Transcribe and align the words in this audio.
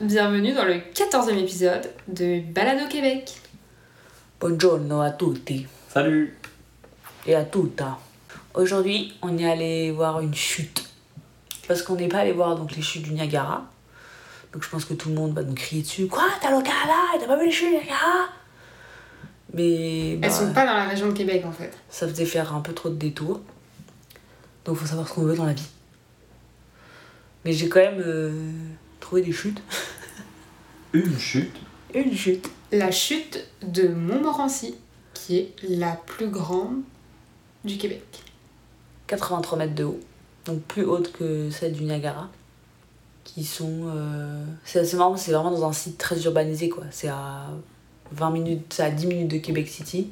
bienvenue 0.00 0.52
dans 0.52 0.64
le 0.64 0.74
14e 0.74 1.36
épisode 1.38 1.90
de 2.06 2.40
Balade 2.52 2.78
au 2.84 2.88
Québec. 2.88 3.32
Buongiorno 4.38 5.00
a 5.00 5.10
tutti 5.10 5.66
Salut 5.88 6.36
et 7.26 7.34
à 7.34 7.44
tutta. 7.44 7.98
Aujourd'hui, 8.54 9.14
on 9.22 9.36
est 9.36 9.50
allé 9.50 9.90
voir 9.90 10.20
une 10.20 10.34
chute. 10.34 10.88
Parce 11.66 11.82
qu'on 11.82 11.96
n'est 11.96 12.06
pas 12.06 12.18
allé 12.18 12.32
voir 12.32 12.54
donc 12.56 12.76
les 12.76 12.82
chutes 12.82 13.02
du 13.02 13.12
Niagara. 13.12 13.64
Donc 14.52 14.62
je 14.62 14.68
pense 14.68 14.84
que 14.84 14.94
tout 14.94 15.08
le 15.08 15.16
monde 15.16 15.34
va 15.34 15.42
nous 15.42 15.54
crier 15.54 15.82
dessus. 15.82 16.06
Quoi? 16.06 16.28
T'as 16.40 16.50
le 16.50 16.62
Canada? 16.62 17.18
T'as 17.18 17.26
pas 17.26 17.36
vu 17.36 17.46
les 17.46 17.52
chutes 17.52 17.70
du 17.70 17.74
Niagara? 17.74 18.28
Mais 19.52 20.16
bah, 20.16 20.28
Elles 20.28 20.32
sont 20.32 20.52
pas 20.52 20.64
dans 20.64 20.74
la 20.74 20.84
région 20.84 21.08
de 21.08 21.12
Québec 21.12 21.42
en 21.44 21.52
fait. 21.52 21.76
ça 21.88 22.06
faisait 22.06 22.24
faire 22.24 22.54
un 22.54 22.60
peu 22.60 22.72
trop 22.72 22.88
de 22.88 22.94
détours. 22.94 23.40
Donc 24.64 24.76
faut 24.76 24.86
savoir 24.86 25.08
ce 25.08 25.14
qu'on 25.14 25.22
veut 25.22 25.36
dans 25.36 25.46
la 25.46 25.54
vie. 25.54 25.68
Mais 27.44 27.52
j'ai 27.52 27.68
quand 27.68 27.80
même 27.80 28.00
euh, 28.04 28.30
trouvé 29.00 29.22
des 29.22 29.32
chutes. 29.32 29.62
Une 30.92 31.18
chute 31.18 31.54
Une 31.94 32.14
chute. 32.14 32.48
La 32.72 32.90
chute 32.90 33.46
de 33.62 33.88
Montmorency, 33.88 34.74
qui 35.14 35.38
est 35.38 35.54
la 35.68 35.92
plus 35.92 36.28
grande 36.28 36.82
du 37.64 37.76
Québec. 37.76 38.02
83 39.06 39.58
mètres 39.58 39.74
de 39.74 39.84
haut, 39.84 40.00
donc 40.44 40.60
plus 40.62 40.84
haute 40.84 41.12
que 41.12 41.50
celle 41.50 41.72
du 41.72 41.84
Niagara, 41.84 42.28
qui 43.24 43.44
sont... 43.44 43.84
euh, 43.86 44.44
C'est 44.64 44.80
assez 44.80 44.96
marrant, 44.96 45.16
c'est 45.16 45.32
vraiment 45.32 45.50
dans 45.50 45.66
un 45.66 45.72
site 45.72 45.98
très 45.98 46.22
urbanisé, 46.24 46.68
quoi. 46.68 46.84
C'est 46.90 47.08
à 47.08 47.46
20 48.12 48.30
minutes, 48.30 48.72
c'est 48.74 48.82
à 48.82 48.90
10 48.90 49.06
minutes 49.06 49.30
de 49.30 49.38
Québec 49.38 49.68
City, 49.68 50.10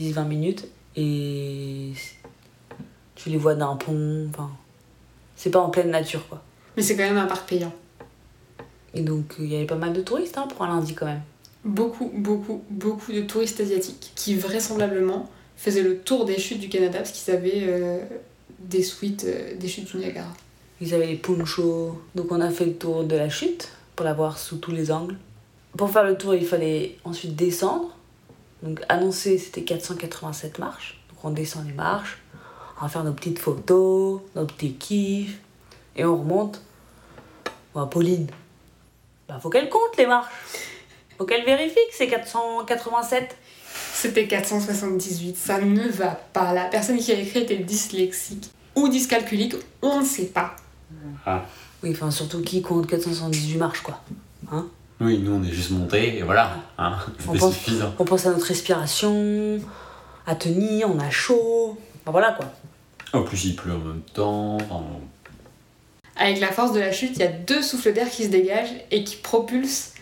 10-20 0.00 0.26
minutes, 0.26 0.68
et 0.96 1.92
tu 3.14 3.30
les 3.30 3.36
vois 3.38 3.54
d'un 3.54 3.76
pont, 3.76 4.26
enfin... 4.30 4.50
C'est 5.36 5.50
pas 5.50 5.60
en 5.60 5.70
pleine 5.70 5.90
nature, 5.90 6.26
quoi. 6.28 6.42
Mais 6.78 6.84
c'est 6.84 6.96
quand 6.96 7.02
même 7.02 7.18
un 7.18 7.26
parc 7.26 7.48
payant. 7.48 7.72
Et 8.94 9.00
donc, 9.00 9.34
il 9.40 9.46
y 9.46 9.56
avait 9.56 9.66
pas 9.66 9.74
mal 9.74 9.92
de 9.92 10.00
touristes, 10.00 10.38
hein, 10.38 10.46
pour 10.46 10.64
un 10.64 10.68
lundi, 10.68 10.94
quand 10.94 11.06
même. 11.06 11.22
Beaucoup, 11.64 12.08
beaucoup, 12.14 12.62
beaucoup 12.70 13.12
de 13.12 13.22
touristes 13.22 13.58
asiatiques 13.58 14.12
qui 14.14 14.36
vraisemblablement 14.36 15.28
faisaient 15.56 15.82
le 15.82 15.98
tour 15.98 16.24
des 16.24 16.38
chutes 16.38 16.60
du 16.60 16.68
Canada 16.68 16.98
parce 16.98 17.10
qu'ils 17.10 17.34
avaient 17.34 17.64
euh, 17.64 17.98
des 18.60 18.84
suites 18.84 19.24
euh, 19.24 19.56
des 19.56 19.66
chutes 19.66 19.90
du 19.90 19.96
Niagara. 19.96 20.32
Ils 20.80 20.94
avaient 20.94 21.08
les 21.08 21.16
ponchos. 21.16 22.00
Donc 22.14 22.30
on 22.30 22.40
a 22.40 22.48
fait 22.48 22.66
le 22.66 22.74
tour 22.74 23.02
de 23.02 23.16
la 23.16 23.28
chute 23.28 23.70
pour 23.96 24.04
la 24.06 24.14
voir 24.14 24.38
sous 24.38 24.58
tous 24.58 24.70
les 24.70 24.92
angles. 24.92 25.16
Pour 25.76 25.90
faire 25.90 26.04
le 26.04 26.16
tour, 26.16 26.36
il 26.36 26.46
fallait 26.46 26.96
ensuite 27.02 27.34
descendre. 27.34 27.96
Donc 28.62 28.82
annoncé, 28.88 29.36
c'était 29.38 29.62
487 29.62 30.60
marches. 30.60 31.02
Donc 31.10 31.24
on 31.24 31.30
descend 31.30 31.66
les 31.66 31.72
marches. 31.72 32.22
On 32.78 32.82
va 32.82 32.88
faire 32.88 33.02
nos 33.02 33.14
petites 33.14 33.40
photos, 33.40 34.20
nos 34.36 34.46
petits 34.46 34.74
kiffs. 34.74 35.40
Et 35.96 36.04
on 36.04 36.16
remonte. 36.16 36.62
Bon, 37.74 37.86
Pauline, 37.86 38.26
bah 39.28 39.38
faut 39.40 39.50
qu'elle 39.50 39.68
compte 39.68 39.96
les 39.98 40.06
marches. 40.06 40.32
Faut 41.16 41.24
qu'elle 41.24 41.44
vérifie 41.44 41.74
que 41.74 41.94
c'est 41.96 42.06
487. 42.08 43.36
C'était 43.92 44.26
478, 44.26 45.36
ça 45.36 45.60
ne 45.60 45.88
va 45.88 46.08
pas. 46.32 46.52
La 46.54 46.64
personne 46.66 46.98
qui 46.98 47.12
a 47.12 47.18
écrit 47.18 47.40
était 47.40 47.56
dyslexique 47.58 48.50
ou 48.76 48.88
dyscalculique, 48.88 49.54
on 49.82 50.00
ne 50.00 50.04
sait 50.04 50.26
pas. 50.26 50.54
Ah. 51.26 51.42
Oui, 51.82 51.90
enfin 51.92 52.10
surtout 52.10 52.42
qui 52.42 52.62
compte 52.62 52.86
478 52.86 53.56
marches 53.56 53.82
quoi. 53.82 54.00
Hein 54.50 54.66
Oui, 55.00 55.18
nous 55.18 55.32
on 55.32 55.42
est 55.44 55.50
juste 55.52 55.70
montés 55.70 56.18
et 56.18 56.22
voilà. 56.22 56.56
Hein, 56.78 56.96
On 57.28 57.36
pense- 57.36 57.52
suffisant. 57.54 57.92
On 57.98 58.04
pense 58.04 58.26
à 58.26 58.30
notre 58.30 58.46
respiration, 58.46 59.60
à 60.26 60.34
tenir, 60.34 60.88
on 60.90 60.98
a 60.98 61.10
chaud. 61.10 61.76
Enfin, 62.02 62.12
voilà 62.12 62.32
quoi. 62.32 62.46
En 63.12 63.22
plus 63.24 63.44
il 63.46 63.56
pleut 63.56 63.74
en 63.74 63.78
même 63.78 64.02
temps. 64.14 64.56
enfin, 64.56 64.82
Avec 66.18 66.40
la 66.40 66.50
force 66.52 66.72
de 66.72 66.80
la 66.80 66.90
chute, 66.92 67.12
il 67.14 67.20
y 67.20 67.22
a 67.24 67.28
deux 67.28 67.62
souffles 67.62 67.92
d'air 67.92 68.10
qui 68.10 68.24
se 68.24 68.28
dégagent 68.28 68.74
et 68.90 69.04
qui 69.04 69.16
propulsent 69.16 69.94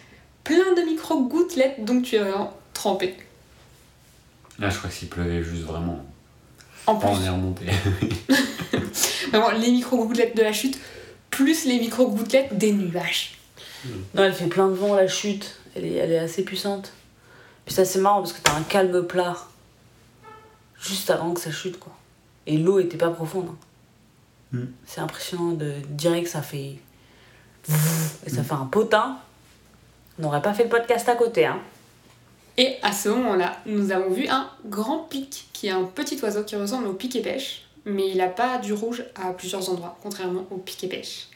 plein 0.44 0.74
de 0.74 0.82
micro-gouttelettes 0.82 1.84
dont 1.84 2.00
tu 2.00 2.16
es 2.16 2.18
vraiment 2.18 2.52
trempé. 2.72 3.14
Là 4.58 4.70
je 4.70 4.78
crois 4.78 4.88
qu'il 4.90 5.08
pleuvait 5.08 5.42
juste 5.42 5.62
vraiment. 5.64 6.04
En 6.86 6.94
plus, 6.96 7.08
on 7.08 7.22
est 7.22 7.28
remonté. 7.28 7.66
vraiment, 9.32 9.50
les 9.50 9.70
micro-gouttelettes 9.72 10.36
de 10.36 10.42
la 10.42 10.52
chute, 10.52 10.78
plus 11.30 11.64
les 11.66 11.78
micro-gouttelettes 11.80 12.56
des 12.56 12.72
nuages. 12.72 13.38
Non, 14.14 14.22
elle 14.24 14.32
fait 14.32 14.46
plein 14.46 14.68
de 14.68 14.74
vent 14.74 14.94
la 14.94 15.08
chute. 15.08 15.58
Elle 15.74 15.84
est, 15.84 15.94
elle 15.94 16.12
est 16.12 16.18
assez 16.18 16.44
puissante. 16.44 16.92
Puis 17.66 17.74
ça 17.74 17.84
c'est 17.84 17.98
marrant 17.98 18.20
parce 18.20 18.32
que 18.32 18.40
t'as 18.40 18.54
un 18.54 18.62
calme 18.62 19.06
plat 19.06 19.36
juste 20.80 21.10
avant 21.10 21.34
que 21.34 21.40
ça 21.40 21.50
chute 21.50 21.78
quoi. 21.78 21.92
Et 22.46 22.56
l'eau 22.56 22.78
était 22.78 22.96
pas 22.96 23.10
profonde. 23.10 23.48
hein. 23.50 23.58
Mm. 24.52 24.60
C'est 24.86 25.00
impressionnant 25.00 25.52
de 25.52 25.72
dire 25.90 26.20
que 26.22 26.28
ça 26.28 26.42
fait 26.42 26.76
et 28.26 28.30
ça 28.30 28.42
fait 28.44 28.54
un 28.54 28.66
potin. 28.66 29.18
On 30.18 30.22
n'aurait 30.22 30.42
pas 30.42 30.54
fait 30.54 30.62
le 30.64 30.68
podcast 30.68 31.08
à 31.08 31.16
côté 31.16 31.46
hein. 31.46 31.58
Et 32.58 32.76
à 32.82 32.92
ce 32.92 33.10
moment-là, 33.10 33.58
nous 33.66 33.92
avons 33.92 34.10
vu 34.10 34.26
un 34.28 34.48
grand 34.64 35.00
pic, 35.00 35.48
qui 35.52 35.66
est 35.66 35.70
un 35.72 35.84
petit 35.84 36.18
oiseau 36.22 36.42
qui 36.42 36.56
ressemble 36.56 36.86
au 36.86 36.94
pic 36.94 37.14
et 37.16 37.20
pêche, 37.20 37.66
mais 37.84 38.08
il 38.08 38.16
n'a 38.16 38.28
pas 38.28 38.56
du 38.58 38.72
rouge 38.72 39.04
à 39.14 39.32
plusieurs 39.34 39.68
endroits, 39.68 39.98
contrairement 40.02 40.46
au 40.50 40.56
pic 40.56 40.82
et 40.84 40.88
pêche. 40.88 41.28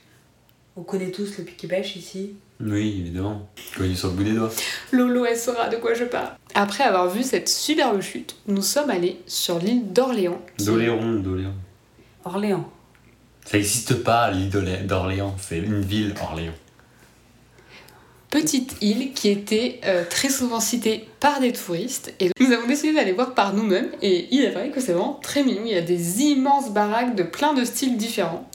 On 0.77 0.83
connaît 0.83 1.11
tous 1.11 1.37
le 1.37 1.45
piquet 1.45 1.67
pêche 1.69 1.97
ici. 1.97 2.37
Oui, 2.59 3.01
évidemment. 3.01 3.47
Connu 3.77 3.95
sur 3.95 4.09
le 4.09 4.15
bout 4.15 4.25
des 4.25 4.33
doigts. 4.33 4.51
Lolo, 4.93 5.27
elle 5.27 5.37
saura 5.37 5.69
de 5.69 5.77
quoi 5.77 5.93
je 5.93 6.05
parle. 6.05 6.31
Après 6.55 6.85
avoir 6.85 7.11
vu 7.11 7.23
cette 7.23 7.49
superbe 7.51 8.01
chute, 8.01 8.37
nous 8.47 8.63
sommes 8.63 8.89
allés 8.89 9.21
sur 9.27 9.59
l'île 9.59 9.93
d'Orléans. 9.93 10.41
qui- 10.57 10.65
D'Oléron, 10.65 11.15
d'Oléron. 11.17 11.53
Orléans. 12.25 12.71
Ça 13.51 13.57
n'existe 13.57 14.05
pas 14.05 14.31
l'île 14.31 14.49
d'Orléans, 14.87 15.35
c'est 15.41 15.59
une 15.59 15.81
ville 15.81 16.15
Orléans. 16.23 16.55
Petite 18.31 18.77
île 18.81 19.13
qui 19.13 19.29
était 19.29 19.81
euh, 19.85 20.05
très 20.09 20.29
souvent 20.29 20.61
citée 20.61 21.09
par 21.19 21.41
des 21.41 21.53
touristes. 21.53 22.15
Et 22.21 22.31
nous 22.39 22.53
avons 22.53 22.69
décidé 22.69 22.93
d'aller 22.93 23.11
voir 23.11 23.35
par 23.35 23.53
nous-mêmes. 23.53 23.91
Et 24.03 24.29
il 24.31 24.45
est 24.45 24.53
vrai 24.53 24.71
que 24.71 24.81
c'est 24.81 24.93
vraiment 24.93 25.19
très 25.21 25.43
mignon. 25.43 25.63
Il 25.65 25.73
y 25.73 25.77
a 25.77 25.81
des 25.81 26.23
immenses 26.23 26.71
baraques 26.71 27.17
de 27.17 27.25
plein 27.25 27.53
de 27.53 27.65
styles 27.65 27.97
différents. 27.97 28.49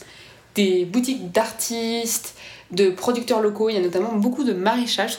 Des 0.55 0.85
boutiques 0.85 1.29
d'artistes, 1.29 2.35
de 2.71 2.89
producteurs 2.89 3.41
locaux. 3.41 3.67
Il 3.67 3.75
y 3.75 3.79
a 3.79 3.81
notamment 3.81 4.13
beaucoup 4.13 4.45
de 4.45 4.53
maraîchage 4.53 5.17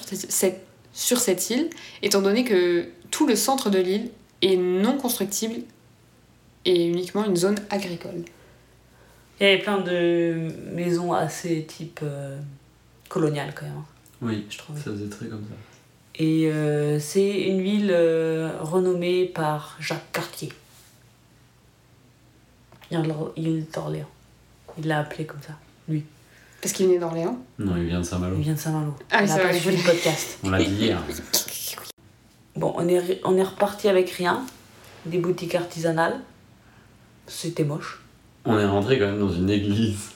sur 0.94 1.20
cette 1.20 1.50
île, 1.50 1.69
étant 2.00 2.22
donné 2.22 2.44
que 2.44 2.87
tout 3.10 3.26
le 3.26 3.37
centre 3.37 3.69
de 3.69 3.78
l'île 3.81 4.08
est 4.41 4.56
non 4.56 4.97
constructible 4.97 5.56
et 6.64 6.87
uniquement 6.87 7.26
une 7.26 7.37
zone 7.37 7.56
agricole. 7.69 8.25
Il 9.39 9.47
y 9.47 9.51
avait 9.51 9.63
plein 9.63 9.79
de 9.79 10.49
maisons 10.73 11.13
assez 11.13 11.65
type 11.65 12.01
euh, 12.03 12.39
colonial 13.09 13.53
quand 13.55 13.67
même, 13.67 13.77
hein, 13.77 13.85
Oui, 14.23 14.47
je 14.49 14.59
trouve. 14.59 14.77
ça 14.77 14.91
faisait 14.91 15.09
très 15.09 15.27
comme 15.27 15.43
ça. 15.43 15.55
Et 16.19 16.51
euh, 16.51 16.99
c'est 16.99 17.43
une 17.43 17.61
ville 17.61 17.91
euh, 17.93 18.51
renommée 18.61 19.27
par 19.27 19.77
Jacques 19.81 20.11
Cartier. 20.13 20.51
Île 22.91 23.67
d'Orléans. 23.75 24.09
Il 24.79 24.87
l'a 24.87 25.01
appelé 25.01 25.27
comme 25.27 25.43
ça, 25.43 25.53
lui. 25.89 26.05
Parce 26.63 26.73
qu'il 26.73 26.87
venait 26.87 26.99
d'Orléans. 26.99 27.39
Non, 27.59 27.77
il 27.77 27.85
vient 27.85 28.01
de 28.01 28.05
Saint-Malo. 28.05 28.37
Il 28.37 28.43
vient 28.43 28.55
de 28.55 28.59
Saint-Malo. 28.59 28.95
Ah, 29.11 29.23
il 29.23 29.29
ça 29.29 29.35
a 29.35 29.39
pas 29.41 29.53
suivi 29.53 29.77
le 29.77 29.83
podcast. 29.83 30.39
On 30.43 30.51
l'a 30.51 30.63
dit 30.63 30.71
hier. 30.73 31.03
Bon, 32.55 32.73
on 32.77 32.89
est, 32.89 33.21
on 33.25 33.37
est 33.37 33.43
reparti 33.43 33.87
avec 33.87 34.09
rien. 34.09 34.43
Des 35.05 35.19
boutiques 35.19 35.55
artisanales. 35.55 36.19
C'était 37.27 37.65
moche. 37.65 38.01
On 38.47 38.59
est 38.59 38.67
rentré 38.67 38.99
quand 38.99 39.07
même 39.07 39.19
dans 39.19 39.33
une 39.33 39.51
église 39.51 40.11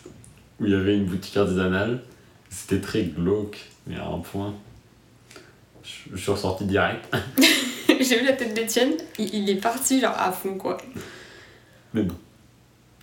où 0.60 0.66
il 0.66 0.72
y 0.72 0.74
avait 0.74 0.96
une 0.96 1.04
boutique 1.04 1.36
artisanale. 1.36 2.02
C'était 2.48 2.80
très 2.80 3.02
glauque, 3.02 3.58
mais 3.86 3.96
à 3.96 4.06
un 4.06 4.18
point. 4.18 4.54
Je 5.82 6.14
je 6.14 6.20
suis 6.20 6.30
ressorti 6.30 6.64
direct. 6.64 7.12
J'ai 7.88 8.20
vu 8.20 8.24
la 8.24 8.32
tête 8.32 8.54
d'Étienne, 8.54 8.94
il, 9.18 9.34
il 9.34 9.50
est 9.50 9.60
parti 9.60 10.00
genre 10.00 10.14
à 10.16 10.32
fond 10.32 10.54
quoi. 10.54 10.78
Mais 11.92 12.02
bon, 12.02 12.14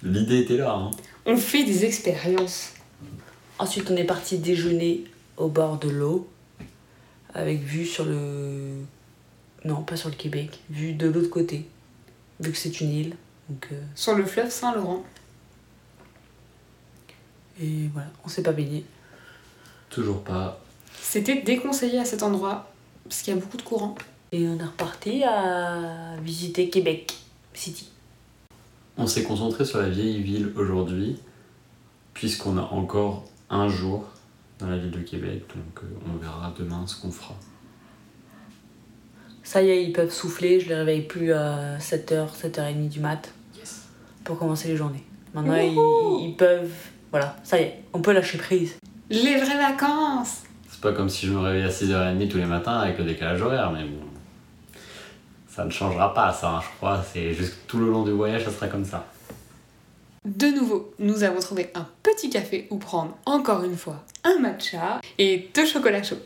l'idée 0.02 0.40
était 0.40 0.58
là. 0.58 0.74
Hein. 0.74 0.92
On 1.26 1.38
fait 1.38 1.64
des 1.64 1.86
expériences. 1.86 2.74
Ensuite, 3.60 3.92
on 3.92 3.96
est 3.98 4.06
parti 4.06 4.38
déjeuner 4.38 5.04
au 5.36 5.50
bord 5.50 5.78
de 5.78 5.90
l'eau. 5.90 6.30
Avec 7.34 7.62
vue 7.62 7.86
sur 7.86 8.06
le. 8.06 8.80
Non, 9.66 9.84
pas 9.84 9.98
sur 9.98 10.10
le 10.10 10.16
Québec. 10.16 10.60
Vue 10.70 10.94
de 10.94 11.08
l'autre 11.08 11.30
côté. 11.30 11.66
Vu 12.40 12.52
que 12.52 12.58
c'est 12.58 12.80
une 12.82 12.92
île. 12.92 13.16
Donc, 13.50 13.68
euh, 13.72 13.82
Sur 13.96 14.16
le 14.16 14.26
fleuve 14.26 14.50
Saint-Laurent. 14.50 15.04
Et 17.62 17.90
voilà, 17.94 18.10
on 18.24 18.28
s'est 18.28 18.44
pas 18.44 18.52
baigné. 18.52 18.86
Toujours 19.90 20.24
pas. 20.24 20.60
C'était 21.02 21.42
déconseillé 21.42 22.00
à 22.00 22.06
cet 22.06 22.24
endroit 22.24 22.70
parce 23.04 23.22
qu'il 23.22 23.34
y 23.34 23.38
a 23.38 23.40
beaucoup 23.40 23.58
de 23.58 23.62
courant. 23.62 23.96
Et 24.32 24.48
on 24.48 24.58
est 24.58 24.64
reparti 24.64 25.24
à 25.24 26.18
visiter 26.22 26.70
Québec 26.70 27.18
City. 27.54 27.90
On 28.98 29.08
s'est 29.08 29.24
concentré 29.24 29.64
sur 29.64 29.80
la 29.80 29.90
vieille 29.90 30.22
ville 30.22 30.52
aujourd'hui, 30.58 31.18
puisqu'on 32.14 32.58
a 32.58 32.64
encore 32.64 33.26
un 33.50 33.70
jour 33.70 34.06
dans 34.60 34.68
la 34.68 34.78
ville 34.78 34.92
de 34.92 35.00
Québec, 35.00 35.44
donc 35.56 35.84
euh, 35.84 35.88
on 36.14 36.18
verra 36.18 36.54
demain 36.58 36.86
ce 36.88 37.00
qu'on 37.00 37.12
fera. 37.12 37.36
Ça 39.44 39.62
y 39.62 39.70
est, 39.70 39.84
ils 39.84 39.94
peuvent 39.94 40.12
souffler. 40.12 40.60
Je 40.60 40.68
les 40.68 40.76
réveille 40.76 41.04
plus 41.04 41.32
à 41.32 41.78
7h, 41.78 42.28
7h30 42.36 42.90
du 42.90 43.00
mat 43.00 43.32
pour 44.26 44.38
commencer 44.38 44.68
les 44.68 44.76
journées. 44.76 45.06
Maintenant, 45.34 45.56
ils, 45.56 46.30
ils 46.30 46.36
peuvent. 46.36 46.74
Voilà, 47.12 47.36
ça 47.44 47.60
y 47.60 47.64
est, 47.64 47.84
on 47.94 48.02
peut 48.02 48.12
lâcher 48.12 48.38
prise. 48.38 48.76
Les 49.10 49.38
vraies 49.38 49.58
vacances 49.58 50.44
C'est 50.70 50.82
pas 50.82 50.92
comme 50.92 51.10
si 51.10 51.26
je 51.26 51.32
me 51.32 51.40
réveillais 51.40 51.66
à 51.66 51.70
6h30 51.70 52.28
tous 52.28 52.38
les 52.38 52.46
matins 52.46 52.80
avec 52.80 52.98
le 52.98 53.06
décalage 53.06 53.42
horaire, 53.42 53.72
mais 53.72 53.84
bon. 53.84 54.06
Ça 55.48 55.66
ne 55.66 55.72
changera 55.72 56.14
pas, 56.14 56.34
ça, 56.34 56.50
hein, 56.50 56.62
je 56.62 56.78
crois. 56.78 57.04
C'est 57.14 57.34
juste 57.34 57.54
que 57.54 57.68
tout 57.68 57.80
le 57.80 57.90
long 57.90 58.04
du 58.04 58.12
voyage, 58.12 58.44
ça 58.44 58.52
sera 58.52 58.68
comme 58.68 58.86
ça. 58.86 59.06
De 60.26 60.48
nouveau, 60.48 60.94
nous 61.00 61.24
avons 61.24 61.40
trouvé 61.40 61.72
un 61.74 61.88
petit 62.04 62.30
café 62.30 62.68
où 62.70 62.78
prendre 62.78 63.18
encore 63.26 63.64
une 63.64 63.78
fois 63.78 64.04
un 64.26 64.40
matcha 64.40 65.00
et 65.18 65.50
deux 65.56 65.66
chocolats 65.66 66.04
chauds. 66.04 66.20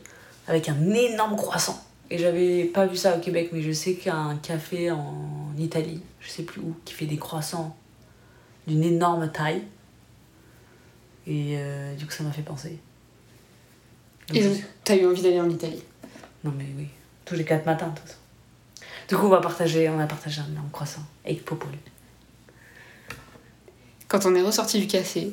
Avec 0.48 0.68
un 0.68 0.90
énorme 0.90 1.36
croissant. 1.36 1.80
Et 2.10 2.18
j'avais 2.18 2.64
pas 2.64 2.86
vu 2.86 2.96
ça 2.96 3.16
au 3.16 3.20
Québec, 3.20 3.50
mais 3.52 3.62
je 3.62 3.70
sais 3.70 3.94
qu'il 3.94 4.08
y 4.08 4.10
a 4.10 4.16
un 4.16 4.36
café 4.36 4.90
en 4.90 5.54
Italie, 5.56 6.02
je 6.20 6.28
sais 6.28 6.42
plus 6.42 6.60
où, 6.60 6.74
qui 6.84 6.92
fait 6.92 7.06
des 7.06 7.16
croissants 7.16 7.76
d'une 8.66 8.82
énorme 8.82 9.30
taille. 9.30 9.62
Et 11.26 11.54
euh, 11.56 11.94
du 11.94 12.06
coup, 12.06 12.12
ça 12.12 12.24
m'a 12.24 12.32
fait 12.32 12.42
penser. 12.42 12.78
Donc, 14.28 14.36
Et 14.36 14.42
je 14.42 14.48
donc, 14.48 14.62
t'as 14.84 14.96
eu 14.96 15.06
envie 15.06 15.22
d'aller 15.22 15.40
en 15.40 15.50
Italie? 15.50 15.82
Non, 16.44 16.52
mais 16.56 16.66
oui. 16.76 16.88
Tous 17.24 17.34
les 17.34 17.44
quatre 17.44 17.66
matins, 17.66 17.88
de 17.88 17.98
toute 17.98 18.08
façon. 18.08 18.18
Du 19.08 19.16
coup, 19.16 19.26
on 19.26 19.30
va 19.30 19.40
partager, 19.40 19.88
on 19.88 19.98
a 19.98 20.06
partagé 20.06 20.40
un 20.40 20.50
énorme 20.50 20.70
croissant 20.70 21.02
avec 21.24 21.44
Popol. 21.44 21.72
Quand 24.08 24.26
on 24.26 24.34
est 24.34 24.42
ressorti 24.42 24.80
du 24.80 24.86
café, 24.86 25.32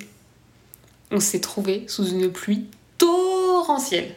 on 1.12 1.20
s'est 1.20 1.42
trouvé 1.42 1.86
sous 1.88 2.08
une 2.08 2.32
pluie 2.32 2.68
torrentielle. 2.98 4.14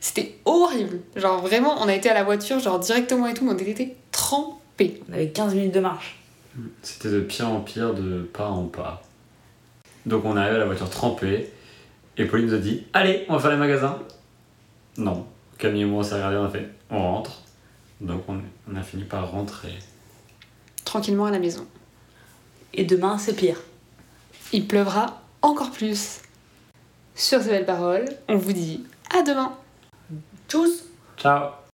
C'était 0.00 0.38
horrible. 0.44 1.00
Genre 1.16 1.40
vraiment, 1.40 1.82
on 1.82 1.88
a 1.88 1.94
été 1.94 2.08
à 2.08 2.14
la 2.14 2.24
voiture, 2.24 2.60
genre 2.60 2.78
directement 2.78 3.26
et 3.26 3.34
tout, 3.34 3.44
mais 3.44 3.52
on 3.52 3.58
était 3.58 3.96
trempés. 4.12 5.02
On 5.08 5.12
avait 5.12 5.30
15 5.30 5.54
minutes 5.54 5.74
de 5.74 5.80
marche. 5.80 6.18
C'était 6.82 7.10
de 7.10 7.20
pire 7.20 7.48
en 7.48 7.60
pire, 7.60 7.94
de 7.94 8.22
pas 8.22 8.48
en 8.48 8.64
pas. 8.64 9.02
Donc 10.06 10.24
on 10.24 10.36
arrive 10.36 10.54
à 10.54 10.58
la 10.58 10.64
voiture 10.64 10.88
trempée, 10.88 11.52
et 12.16 12.24
Pauline 12.24 12.46
nous 12.46 12.54
a 12.54 12.58
dit 12.58 12.86
Allez, 12.92 13.26
on 13.28 13.34
va 13.34 13.40
faire 13.40 13.50
les 13.50 13.56
magasins. 13.56 13.98
Non. 14.96 15.26
Camille 15.58 15.82
et 15.82 15.84
moi, 15.84 16.00
on 16.00 16.02
s'est 16.02 16.14
regardé, 16.14 16.36
on 16.36 16.44
a 16.44 16.50
fait 16.50 16.68
On 16.90 16.98
rentre. 16.98 17.42
Donc 18.00 18.22
on, 18.28 18.40
on 18.70 18.76
a 18.76 18.82
fini 18.82 19.04
par 19.04 19.30
rentrer. 19.30 19.74
Tranquillement 20.84 21.26
à 21.26 21.30
la 21.30 21.38
maison. 21.38 21.66
Et 22.72 22.84
demain, 22.84 23.18
c'est 23.18 23.34
pire. 23.34 23.60
Il 24.52 24.66
pleuvra 24.66 25.22
encore 25.42 25.70
plus. 25.70 26.20
Sur 27.14 27.40
ces 27.40 27.48
belles 27.48 27.66
paroles, 27.66 28.04
on 28.28 28.36
vous 28.36 28.52
dit 28.52 28.84
à 29.14 29.22
demain 29.22 29.52
Tchuss 30.48 30.84
Ciao 31.16 31.65